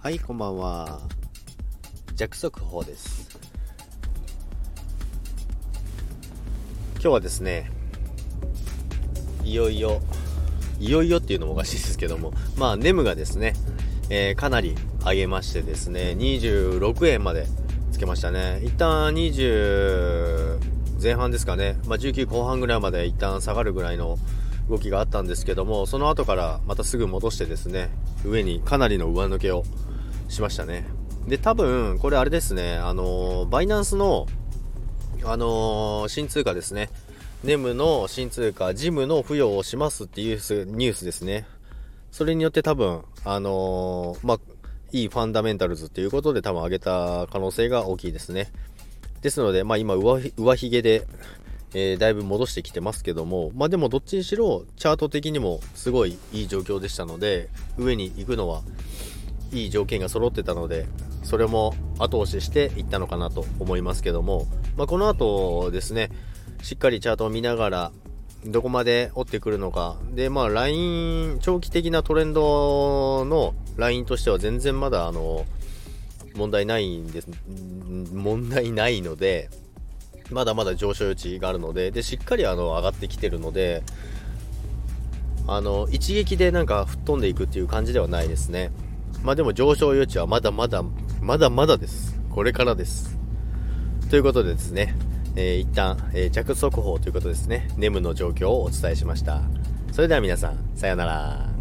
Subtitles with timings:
[0.00, 1.00] はい、こんばんは。
[2.14, 3.28] 弱速報です。
[6.92, 7.68] 今日はですね、
[9.42, 10.00] いよいよ、
[10.78, 13.54] いよいよっていうのもおかしいですけども、まあ、ネムがですね、
[14.08, 17.48] えーかなり上げましてですね、26円まで
[17.90, 18.60] つけましたね。
[18.62, 20.60] 一旦20
[21.02, 24.16] 前半ですかね、まあ、19後半ぐらいまで一旦下がるぐらいの
[24.70, 27.90] 動きがあったんですけども、その後からまたすぐ戻してですね、
[28.24, 29.64] 上にかなりの上抜けを
[30.28, 30.86] しましたね。
[31.26, 34.26] で、多分、これあれですね、あのバイナンスの、
[35.24, 36.90] あの新通貨ですね。
[37.44, 41.46] ネムの新通貨、ジムの付与をしますっていうニュースですね。
[42.10, 44.38] それによって多分、あのーまあ、
[44.92, 48.50] いいファンダメンタルズっていうことで多分上げた可能性が大きいですね。
[49.22, 51.06] ですので、まあ今上、上髭で、
[51.74, 58.62] えーだいぶ戻してきてますけども、まあでもどっちにしろ、チャート的にもすごいいい状況でしたので、上に行くのは
[59.52, 60.86] いい条件が揃ってたので、
[61.22, 64.46] それも後押ししていったのかなと思いますけども、
[64.76, 66.10] まあこの後ですね、
[66.62, 67.92] しっかりチャートを見ながら、
[68.46, 69.96] どこまで追ってくるのか。
[70.14, 75.44] で、まあ、ライン、長期的なトレンドのラインとしては全然まだ、あの、
[76.36, 77.28] 問題ないんです、
[78.12, 79.50] 問題ないので、
[80.30, 83.82] まだまだ上昇余地があるので、で、しっかりあの、上がってきてるので、
[85.48, 88.70] あの、一撃でなんか吹っ飛んでいくっていう感じではないですね。
[89.22, 90.82] まあでも上昇余地はまだまだ、
[91.20, 92.18] まだまだです。
[92.30, 93.18] これからです。
[94.10, 94.94] ということでですね、
[95.36, 99.42] えー一旦、えー着速報ということですね、ネムの状況をお伝えしました。
[99.92, 101.57] それでは皆さん、さようなら。